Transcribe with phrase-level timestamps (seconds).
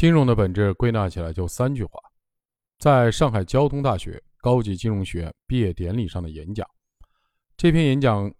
[0.00, 2.00] 金融的本质归纳起来就三句话，
[2.78, 6.66] 在上海交通大学高级金融学院毕业典礼上的演讲。
[7.54, 8.34] 这篇演讲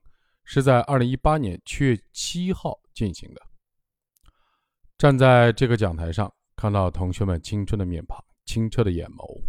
[0.44, 3.42] 是在二零一八年七月七号进行的。
[4.96, 9.44] 站在这个讲台上，看到同学们青春的面庞、清澈的眼眸，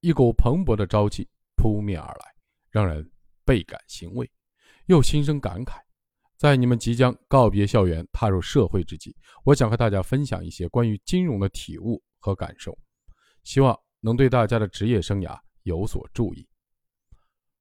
[0.00, 2.34] 一股蓬勃的朝气扑面而来，
[2.70, 3.08] 让人
[3.44, 4.28] 倍感欣慰，
[4.86, 5.78] 又心生感慨。
[6.42, 9.14] 在你们即将告别校园、踏入社会之际，
[9.44, 12.76] 我想和大家分享一些关于金融的体悟和感受，
[13.44, 16.44] 希望能对大家的职业生涯有所注意。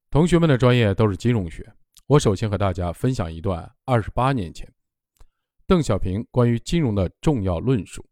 [0.10, 1.72] 同学们的专业都是金融学，
[2.08, 4.68] 我首先和大家分享一段二十八年前
[5.68, 8.04] 邓小平关于金融的重要论述。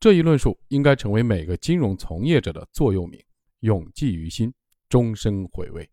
[0.00, 3.22] 这一论述应该成为每个金融从业者的座右铭，
[3.60, 4.52] 永记于心，
[4.88, 5.88] 终生回味。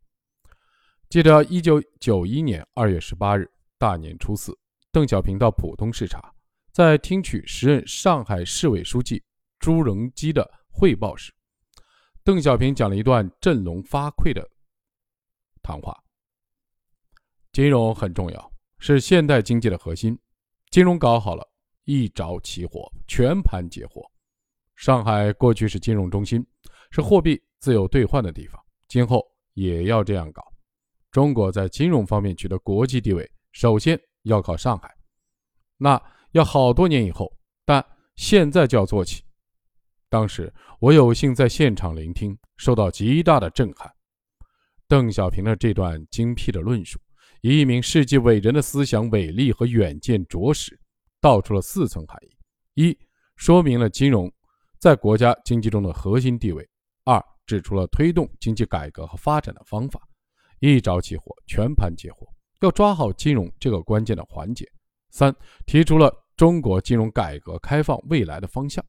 [1.07, 3.48] 记得一九九一年二月十八日。
[3.83, 4.57] 大年初四，
[4.93, 6.33] 邓小平到浦东视察，
[6.71, 9.21] 在听取时任上海市委书记
[9.59, 11.33] 朱镕基的汇报时，
[12.23, 14.49] 邓小平讲了一段振聋发聩的
[15.62, 16.01] 谈话
[17.51, 20.18] ：“金融很重要，是现代经济的核心。
[20.70, 21.45] 金融搞好了，
[21.84, 24.09] 一着起火，全盘皆火。
[24.77, 26.41] 上海过去是金融中心，
[26.91, 30.41] 是货币自由兑换的地方，今后也要这样搞。
[31.12, 34.93] 中国在金融方面取得国际地位。”首先要靠上海，
[35.77, 36.01] 那
[36.32, 37.32] 要好多年以后，
[37.63, 37.84] 但
[38.15, 39.23] 现在就要做起。
[40.09, 43.91] 当时我有幸在现场聆听，受到极大的震撼。
[44.87, 46.99] 邓小平的这段精辟的论述，
[47.41, 50.79] 以一名世纪伟人的思想伟力和远见卓识，
[51.21, 52.18] 道出了四层含
[52.74, 52.98] 义：一、
[53.35, 54.31] 说明了金融
[54.79, 56.63] 在国家经济中的核心地位；
[57.05, 60.01] 二、指出了推动经济改革和发展的方法。
[60.59, 62.32] 一着起火，全盘皆火。
[62.63, 64.66] 要抓好金融这个关键的环节。
[65.09, 65.35] 三，
[65.66, 68.83] 提出了中国金融改革开放未来的方向。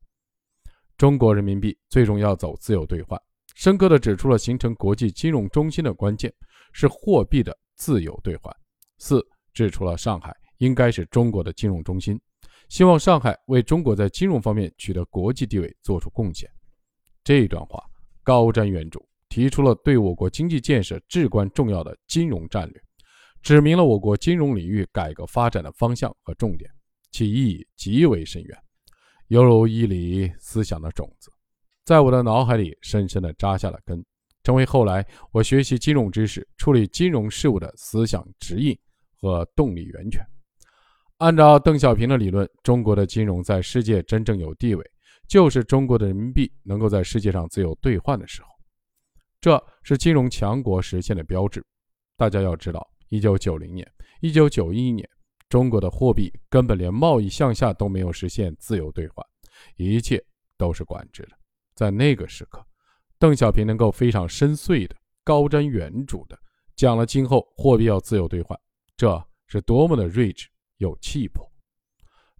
[0.96, 3.20] 中国人民币最终要走自由兑换，
[3.56, 6.32] 深刻地指出了形成国际金融中心的关键
[6.72, 8.54] 是货币的自由兑换。
[8.98, 9.20] 四，
[9.52, 12.18] 指出了上海应该是中国的金融中心，
[12.68, 16.48] 希望上海为中国在金融方面取得国际地位做出贡献。
[17.24, 17.82] 这段话
[18.22, 22.80] 高瞻远瞩，提出了对我国经济建设至关重要的金融战略。
[23.44, 26.70] 指明了我国金融领域改革发展的方向和重点，
[27.10, 28.58] 其意义极为深远，
[29.28, 31.30] 犹如一粒思想的种子，
[31.84, 34.02] 在我的脑海里深深地扎下了根，
[34.44, 38.74] 成为后来我学习金融知识、处理金融事务的思想指引
[39.20, 40.26] 和动力源泉。
[41.18, 44.82] 按照邓小平的理论，中国的金融在世界真正有地位，
[45.28, 48.48] 就是中国的人民币能够在世界上自由兑换的时候，
[49.38, 51.62] 这是金融强国实现的标志。
[52.16, 52.93] 大家要知道。
[53.14, 53.88] 一九九零年、
[54.22, 55.08] 一九九一年，
[55.48, 59.24] 中国的货币根本连贸易向下都没有实现自由兑换，
[59.76, 60.20] 一切
[60.58, 61.38] 都是管制的。
[61.76, 62.60] 在那个时刻，
[63.16, 66.36] 邓小平能够非常深邃的、高瞻远瞩的
[66.74, 68.58] 讲了今后货币要自由兑换，
[68.96, 70.48] 这是多么的睿智
[70.78, 71.48] 有气魄。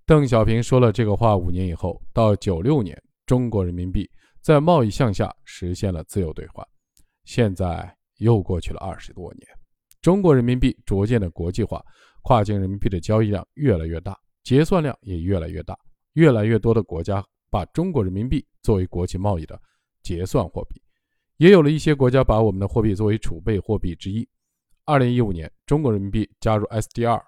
[0.05, 4.11] 邓小平说了这个话五年以后，到九六年，中国人民币
[4.41, 6.67] 在贸易向下实现了自由兑换，
[7.27, 9.47] 现在又过去了二十多年。
[10.05, 11.83] 中国人民币逐渐的国际化，
[12.21, 15.75] 跨境人民币的交易量越来越大，结算量也越来越大。
[16.13, 19.59] 越来越多的国家把中国人民币作为国际贸易的
[20.03, 20.79] 结算货币，
[21.39, 24.29] 也有了一些国家把我们的货币作为储备货币之一。
[24.85, 27.23] 二零一五年，中国人民币加入 SDR，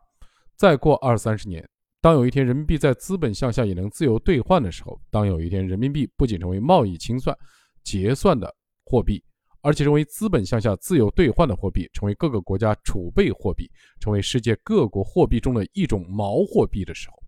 [0.54, 1.66] 再过二三十年，
[2.02, 7.34] 当有一天人民币在资本向下也能自由兑换的时候，当有一天人民币不仅成为贸易清算、
[7.82, 8.54] 结算的
[8.84, 9.24] 货币。
[9.66, 13.68] 而且成为资本向下自由兑换的货币，成为各个国家储备货币，
[13.98, 17.20] 成为世界各国货币中的一种锚货币的时候，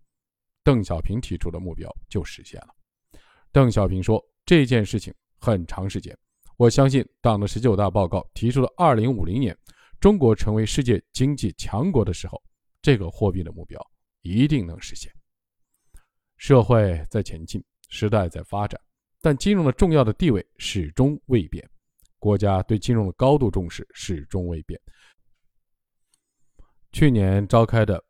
[0.63, 2.69] 邓小平提出的目标就实现了。
[3.51, 6.17] 邓小平说：“这件事情很长时间，
[6.55, 9.53] 我相信党的十九大报告提出了二零五零年
[9.99, 12.41] 中国成为世界经济强国的时候，
[12.81, 13.85] 这个货币的目标
[14.21, 15.11] 一定能实现。”
[16.39, 18.79] 社会在前进，时代在发展，
[19.19, 21.69] 但金融的重要的地位始终未变。
[22.19, 24.79] 国家对金融的高度重视始终未变。
[26.91, 28.03] 去年召开的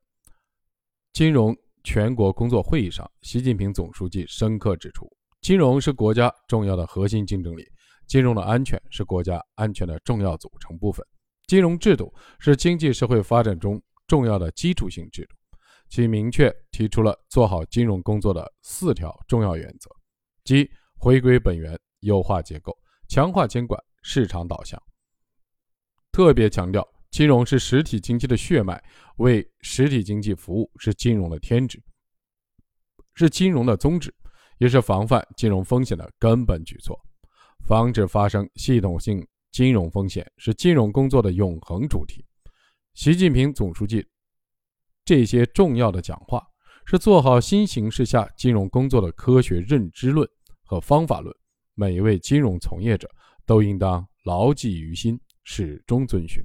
[1.13, 5.09] 金融全国工作会议上，习近平总书记深刻指出，
[5.41, 7.65] 金融是国家重要的核心竞争力，
[8.07, 11.05] 金融的安全是国家安全的重要组成部分，
[11.47, 15.35] 金融制度是经济社会发展中重要的基础性制度。
[15.89, 19.89] 其明确提出了做好金融工作的四条重要原则，
[20.43, 22.77] 即回归本源、优化结构、
[23.07, 23.81] 强化监管。
[24.01, 24.81] 市场导向，
[26.11, 28.81] 特别强调，金融是实体经济的血脉，
[29.17, 31.81] 为实体经济服务是金融的天职，
[33.13, 34.13] 是金融的宗旨，
[34.57, 36.99] 也是防范金融风险的根本举措。
[37.65, 42.25] 防止发生系统性金融风险是金融工作的永恒主题。
[42.93, 44.05] 习近平总书记
[45.05, 46.41] 这些重要的讲话，
[46.85, 50.27] 是做好新形势下金融工作的科学认知论
[50.63, 51.35] 和方法论。
[51.75, 53.09] 每一位金融从业者
[53.49, 56.39] 都应当牢记于心，始终遵循。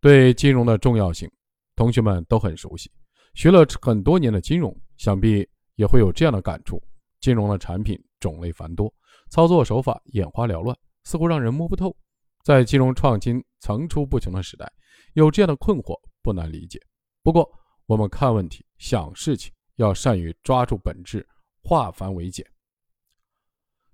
[0.00, 1.30] 对金融的重要性，
[1.76, 2.90] 同学们都很熟悉。
[3.34, 6.82] 学了很多年的金融，想必也会有这样的感触：
[7.20, 8.92] 金融的产品种类繁多。
[9.30, 11.96] 操作手法眼花缭乱，似乎让人摸不透。
[12.42, 14.68] 在金融创新层出不穷的时代，
[15.12, 16.80] 有这样的困惑不难理解。
[17.22, 17.48] 不过，
[17.86, 21.24] 我们看问题、想事情要善于抓住本质，
[21.62, 22.44] 化繁为简，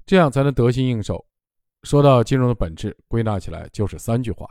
[0.07, 1.27] 这样才能得心应手。
[1.83, 4.49] 说到金融的本质，归纳起来就是三句话：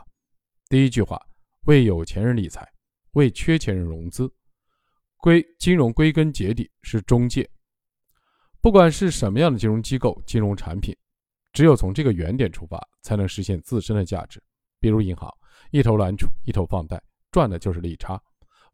[0.68, 1.18] 第一句话，
[1.62, 2.70] 为有钱人理财，
[3.12, 4.30] 为缺钱人融资。
[5.16, 7.48] 归金融归根结底是中介。
[8.60, 10.94] 不管是什么样的金融机构、金融产品，
[11.54, 14.42] 只有从这个原点出发，才能实现自身的价值。
[14.78, 15.32] 比如银行，
[15.70, 18.20] 一头揽储，一头放贷，赚的就是利差，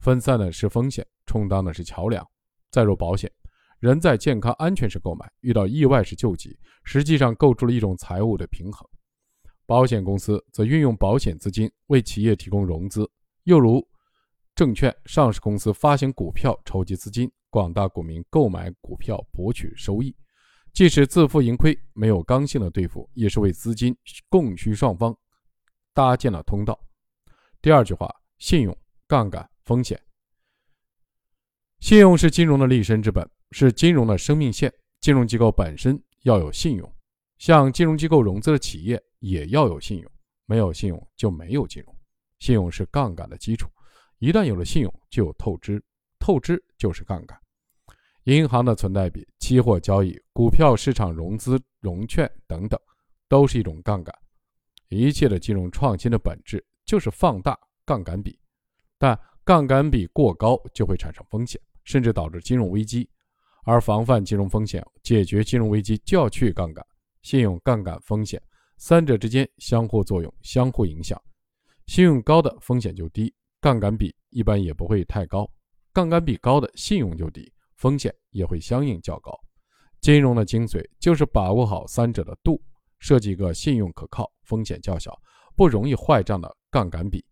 [0.01, 2.27] 分散的是风险，充当的是桥梁。
[2.71, 3.31] 再如保险，
[3.79, 8.89] 人在健康安全时购买，遇到意外时救急，实际上构筑了一种财务的平衡。
[9.67, 13.11] 保险公司则运用保险资金为企业提供融资，
[13.45, 13.87] 又如
[14.55, 17.31] 证券上市公司发行股票筹集资金。
[17.51, 20.15] 广大股民购买股票博取收益，
[20.75, 23.97] 即使自负盈亏，没有刚性的兑付，也是为资金
[24.29, 25.17] 供需双方
[25.95, 26.79] 搭建了通道。
[27.63, 29.99] 第二句话，信用、杠杆、风险。
[31.81, 34.73] 信用是金融的立身之本，是金融的生命线。
[35.01, 36.93] 金融机构本身要有信用，
[37.39, 40.11] 向金融机构融资的企业也要有信用。
[40.47, 41.95] 没有信用就没有金融。
[42.41, 43.69] 信用是杠杆的基础，
[44.19, 45.83] 一旦有了信用，就有透支。
[46.19, 47.41] 透支就是杠杆，
[48.25, 52.79] 银行的存贷比、期货交易、股票市场融资融券等等，
[53.29, 54.15] 都是一种杠杆。
[54.89, 58.39] 一切的金融创新的本质就是放大杠杆比，
[58.99, 63.09] 但杠杆比过高就会产生风险，甚至导致金融危机。
[63.69, 66.83] 而防范金融风险、解决金融危机，就要去杠杆。
[67.21, 68.43] 信用、杠杆、风险
[68.79, 71.21] 三者之间相互作用、相互影响。
[71.87, 73.31] 信用高的风险就低，
[73.61, 75.47] 杠杆比一般也不会太高。
[75.93, 79.39] 杠杆比高的信用就低，风险也会相应较高。
[80.01, 82.59] 金融的精髓就是把握好三者的度，
[83.01, 85.15] 设计一个信用可靠、风险较小、
[85.55, 87.23] 不容易坏账的杠杆比。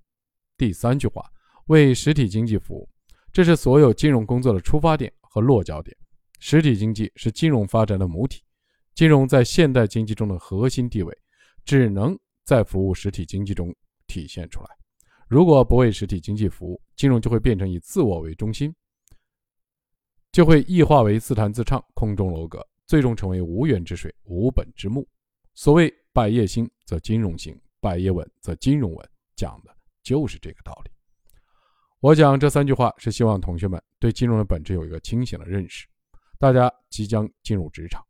[0.59, 1.25] 第三句话，
[1.69, 2.87] 为实体经济服务，
[3.33, 5.97] 这是所有金融工作的出发点和落脚点。
[6.38, 8.43] 实体经济是金融发展的母体，
[8.94, 11.17] 金融在现代经济中的核心地位，
[11.65, 13.75] 只能在服务实体经济中
[14.06, 14.69] 体现出来。
[15.29, 18.75] 如果不为实体经济服务，金融就会变成以自我为中心，
[20.31, 25.06] 就会异化为自弹自唱、空中楼阁，最终成为无源之水、无本之木。
[25.55, 30.91] 所谓“百业兴则金融兴，百业稳则金融稳”，讲的就是这个道理。
[32.00, 35.88] 我讲这三句话，是希望同学们对金融的本质有一个清醒的认识。
[36.38, 38.05] 大家即将进入职场，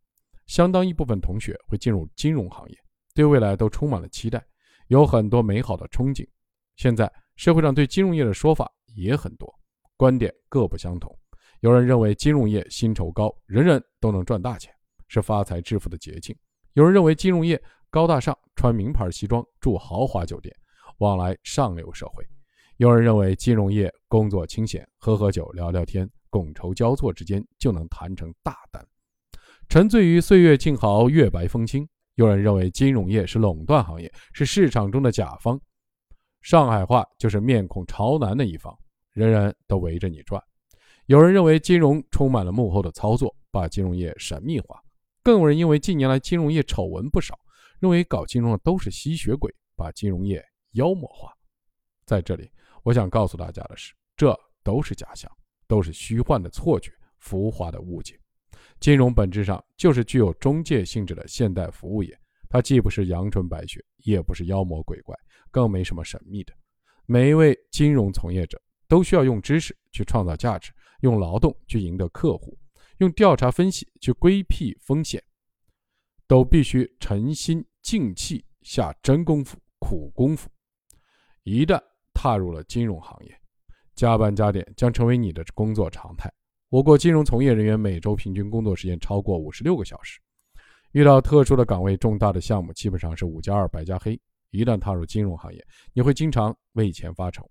[0.46, 2.76] 相当一部分同学会进入金融行业，
[3.14, 4.44] 对未来都充满了期待，
[4.88, 6.26] 有很多美好的憧憬。
[6.76, 9.52] 现在社会上对金融业的说法也很多，
[9.96, 11.16] 观点各不相同。
[11.60, 14.72] 有人认为金融业薪酬高，人人都能赚大钱，
[15.08, 16.34] 是发财致富的捷径；
[16.74, 20.54] 有人认为金融业高大上，穿名牌西装，住豪华酒店，
[20.98, 22.22] 往来上流社会；
[22.76, 28.86] 有人认为金融业工作清闲，喝喝酒，聊聊天，觥筹交错之间就能谈成大单，
[29.68, 35.60] 沉醉于岁月静好，月白风清；有人认为金融业是垄断行业，是市场中的甲方。
[36.42, 38.72] 上海话就是面孔朝南的一方，
[39.12, 40.42] 人人都围着你转。
[41.06, 44.76] 有人认为金融充满了幕后的操作，把金融业神秘化；
[45.22, 47.38] 更有人因为近年来金融业丑闻不少，
[47.80, 51.32] 认为搞金融的都是吸血鬼，把金融业妖魔化。
[52.04, 52.50] 在这里，
[52.84, 55.30] 我想告诉大家的是，这都是假象，
[55.66, 58.18] 都是虚幻的错觉、浮华的误解。
[58.80, 62.18] 金融本质上就是具有中介性质的现代服务业，
[62.48, 65.16] 它既不是阳春白雪，也不是妖魔鬼怪。
[65.50, 66.52] 更没什么神秘的。
[67.06, 70.70] 每一位金融从业者都需要用知识去创造价值，
[71.00, 72.58] 用劳动去赢得客户，
[72.98, 75.22] 用调查分析去规避风险，
[76.26, 80.50] 都必须沉心静气下真功夫、苦功夫。
[81.44, 81.80] 一旦
[82.12, 83.40] 踏入了金融行业，
[83.96, 86.32] 加班加点将成为你的工作常态。
[86.68, 90.20] 我国金融从业人员每周平均工作时间超过五十六个小时，
[90.92, 94.20] 遇到特殊的岗位、重大的项目，基本上是五加二、白加黑。
[94.50, 97.48] 一旦踏入金融行业，你会经常为钱发愁。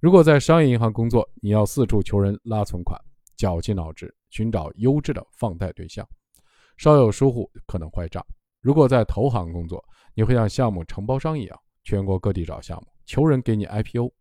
[0.00, 3.00] 如果在商业银行工作，你要四处求人拉存款，
[3.36, 6.06] 绞尽脑汁寻找优质的放贷对象。
[6.78, 8.24] 稍有疏忽可能坏账。
[8.60, 9.84] 如果在投行工作，
[10.14, 14.12] 你会像项目承包商一样，全国各地找项目，求人给你 IPO，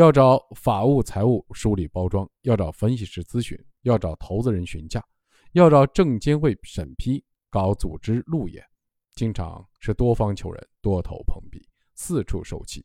[0.00, 5.04] 要找法务财务梳理包装，要找分析师咨询，要找投资人询价，
[5.52, 8.64] 要找证监会审批，搞组织路演，
[9.12, 11.62] 经常是多方求人，多头碰壁，
[11.96, 12.82] 四处受气。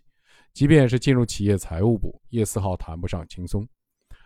[0.52, 3.66] 即便是进入企业财务部，也丝毫谈不上轻松，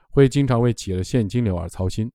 [0.10, 2.12] 会经常为企业的现金流而操心。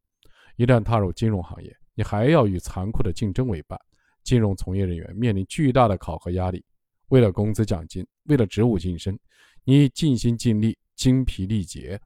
[0.56, 3.80] 一旦踏入金融行业，你还要与残酷的竞争为伴。
[4.24, 6.64] 金融从业人员面临巨大的考核压力，
[7.10, 9.16] 为了工资奖金，为了职务晋升，
[9.64, 12.00] 你尽心尽力、精疲力竭，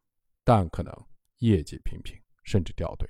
[0.44, 0.94] 但可能
[1.38, 3.08] 业绩平平，甚至掉队。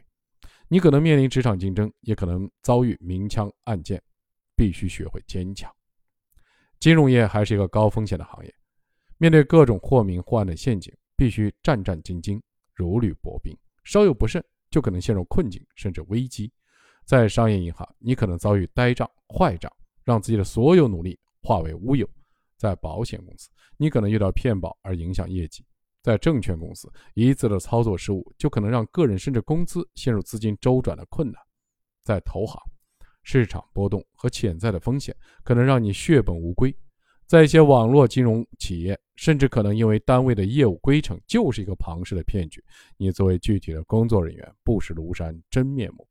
[0.69, 4.03] 你可能面临职场竞争，也可能遭遇明枪暗箭，
[4.57, 5.71] 必须学会坚强。
[6.81, 8.55] 金融业还是一个高风险的行业。
[9.19, 12.41] 面对各种或明或暗的陷阱，必须战战兢兢，
[12.75, 13.53] 如履薄冰。
[13.85, 16.53] 稍有不慎，就可能陷入困境，甚至危机。
[17.05, 19.71] 在商业银行，你可能遭遇呆账、坏账，
[20.05, 22.07] 让自己的所有努力化为乌有；
[22.59, 25.63] 在保险公司，你可能遇到骗保而影响业绩；
[26.03, 31.41] 在证券公司，一次的操作失误就可能让个人甚至公司陷入资金周转的困难；
[32.05, 32.61] 在投行，
[33.23, 36.75] 市场波动和潜在的风险可能让你血本无归。
[37.27, 42.65] 在一些网络金融企业，甚至可能因为单位的业务规程就是一个庞氏的骗局，
[42.97, 46.09] 你作为具体的工作人员不识庐山真面目，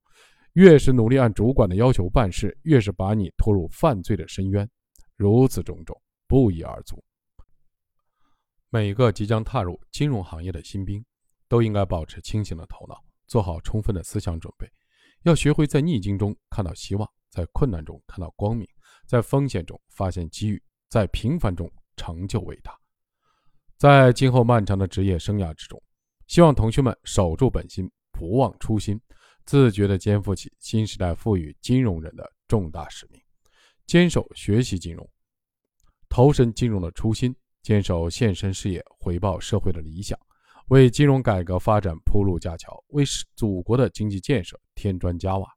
[0.53, 4.69] 越是努力按主管的要求办事，越是把你拖入犯罪的深渊。
[5.15, 7.03] 如此种种，不一而足。
[8.69, 11.03] 每个即将踏入金融行业的新兵，
[11.47, 14.69] 都应该保持清醒的头脑，做好充分的思想准备，
[15.23, 18.67] 要学会在逆境中看到希望，在困难中看到光明，
[19.05, 20.61] 在风险中发现机遇。
[20.89, 22.73] 在平凡中成就伟大，
[23.75, 25.83] 在今后漫长的职业生涯之中，
[26.27, 28.97] 希望同学们守住本心，不忘初心，
[29.43, 33.21] 自觉地肩负起新时代赋予金融人的重大使命，
[33.85, 35.05] 坚守学习金融、
[36.09, 40.17] 投身金融的初心，坚守献身事业、回报社会的理想，
[40.69, 43.03] 为金融改革发展铺路架桥，为
[43.35, 45.47] 祖国的经济建设添砖加瓦。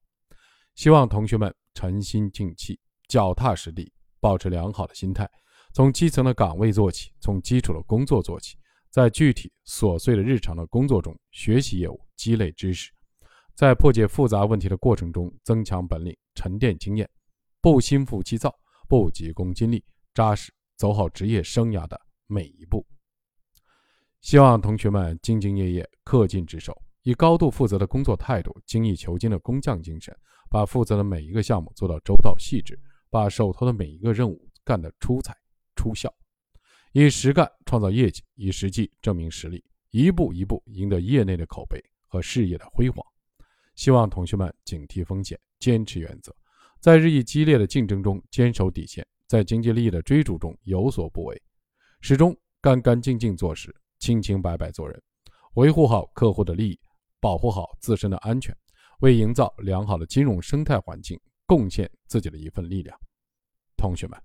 [0.75, 2.79] 希望同学们沉心静气，
[3.09, 3.93] 脚踏实地。
[4.23, 5.27] 保持良好的心态，
[5.73, 8.55] 从基层的岗位做起，从基础的工作做起，
[8.91, 12.93] 在具体琐碎的日常的工作中学习业务，积累知识，
[13.55, 17.09] 在破解复杂问题的过程中增强本领，沉淀经验，
[17.63, 18.55] 不心浮气躁，
[18.87, 19.83] 不急功近利，
[20.15, 22.87] 扎实走好职业生涯的每一步。
[24.21, 30.17] 希望同学们兢兢业业，恪尽职守，以高度负责的工作态度，精益求精的工匠精神，
[30.51, 32.79] 把负责的每一个项目做到周到细致。
[33.13, 35.37] 把手头的每一个任务干得出彩
[35.75, 36.15] 出效，
[36.93, 43.05] 以实干创造业绩，以实际证明实力，一步一步赢得业内的口碑和事业的辉煌。
[43.75, 46.33] 希望同学们警惕风险，坚持原则，
[46.79, 51.41] 在日益激烈的竞争中坚守底线，在经济利益的追逐中有所不为，
[52.01, 55.01] 始终干干净净做事，清清白白做人，
[55.55, 56.81] 维护好客户的利益，
[57.21, 58.53] 保护好自身的安全，
[59.03, 61.17] 为营造良好的金融生态环境。
[61.47, 62.99] 贡献自己的一份力量，
[63.77, 64.21] 同学们，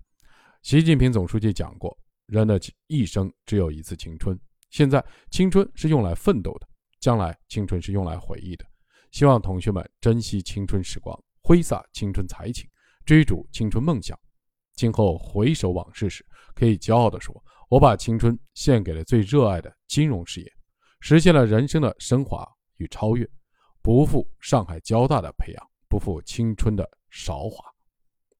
[0.62, 1.96] 习近平总书记讲过，
[2.26, 4.36] 人的一生只有一次青春，
[4.70, 8.64] 现在青春是用来奋斗的，将来青春是用来回忆的。
[9.12, 12.68] 希望同学们珍惜青春时光，挥洒青春才情，
[13.04, 14.18] 追逐青春梦想。
[14.76, 17.34] 今后回首往事时，可以骄傲地说
[17.68, 20.52] ：“我把青春献给了最热爱的金融事业，
[21.00, 23.28] 实现了人生的升华与超越，
[23.82, 27.64] 不负上海交大的培养，不负青春的。”韶华，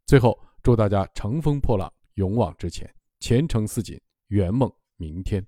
[0.04, 5.42] 最后祝大家乘风破浪，勇往直前，前程似锦，圆梦明天。